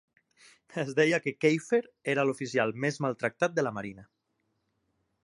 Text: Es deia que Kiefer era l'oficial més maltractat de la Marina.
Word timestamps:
Es 0.83 0.87
deia 0.99 1.19
que 1.25 1.33
Kiefer 1.45 1.81
era 2.13 2.25
l'oficial 2.29 2.73
més 2.87 2.97
maltractat 3.07 3.55
de 3.59 3.67
la 3.69 3.73
Marina. 3.77 4.07